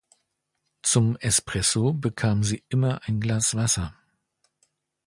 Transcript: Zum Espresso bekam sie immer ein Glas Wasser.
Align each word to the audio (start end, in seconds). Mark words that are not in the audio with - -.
Zum 0.81 1.15
Espresso 1.17 1.93
bekam 1.93 2.41
sie 2.43 2.63
immer 2.69 3.01
ein 3.07 3.19
Glas 3.19 3.53
Wasser. 3.53 3.93